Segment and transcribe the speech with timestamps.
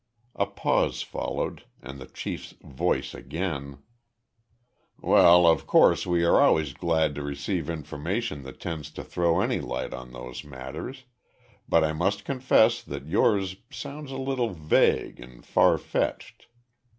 [0.35, 3.83] A pause followed and the chief's voice again:
[4.99, 9.41] "Well, of course we are always very glad to receive information that tends to throw
[9.41, 11.03] any light on those matters,
[11.69, 16.47] but I must confess that yours sounds a little vague and far fetched.